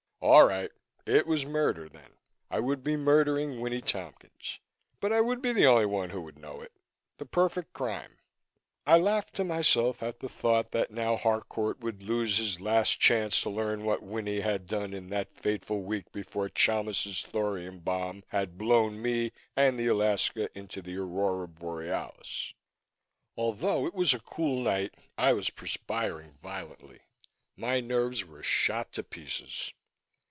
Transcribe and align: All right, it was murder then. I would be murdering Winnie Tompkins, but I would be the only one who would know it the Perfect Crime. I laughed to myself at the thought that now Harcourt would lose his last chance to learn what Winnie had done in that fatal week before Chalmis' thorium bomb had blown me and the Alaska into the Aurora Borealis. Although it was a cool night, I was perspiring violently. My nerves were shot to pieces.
All 0.23 0.45
right, 0.47 0.69
it 1.07 1.25
was 1.25 1.47
murder 1.47 1.89
then. 1.89 2.11
I 2.51 2.59
would 2.59 2.83
be 2.83 2.95
murdering 2.95 3.59
Winnie 3.59 3.81
Tompkins, 3.81 4.59
but 4.99 5.11
I 5.11 5.19
would 5.19 5.41
be 5.41 5.51
the 5.51 5.65
only 5.65 5.87
one 5.87 6.11
who 6.11 6.21
would 6.21 6.37
know 6.37 6.61
it 6.61 6.71
the 7.17 7.25
Perfect 7.25 7.73
Crime. 7.73 8.19
I 8.85 8.99
laughed 8.99 9.33
to 9.37 9.43
myself 9.43 10.03
at 10.03 10.19
the 10.19 10.29
thought 10.29 10.73
that 10.73 10.91
now 10.91 11.15
Harcourt 11.15 11.79
would 11.79 12.03
lose 12.03 12.37
his 12.37 12.61
last 12.61 12.99
chance 12.99 13.41
to 13.41 13.49
learn 13.49 13.83
what 13.83 14.03
Winnie 14.03 14.41
had 14.41 14.67
done 14.67 14.93
in 14.93 15.07
that 15.07 15.33
fatal 15.33 15.81
week 15.81 16.11
before 16.11 16.49
Chalmis' 16.49 17.23
thorium 17.25 17.79
bomb 17.79 18.23
had 18.27 18.59
blown 18.59 19.01
me 19.01 19.31
and 19.55 19.79
the 19.79 19.87
Alaska 19.87 20.55
into 20.55 20.83
the 20.83 20.97
Aurora 20.97 21.47
Borealis. 21.47 22.53
Although 23.35 23.87
it 23.87 23.95
was 23.95 24.13
a 24.13 24.19
cool 24.19 24.61
night, 24.61 24.93
I 25.17 25.33
was 25.33 25.49
perspiring 25.49 26.37
violently. 26.43 26.99
My 27.57 27.79
nerves 27.79 28.23
were 28.23 28.43
shot 28.43 28.91
to 28.93 29.01
pieces. 29.03 29.73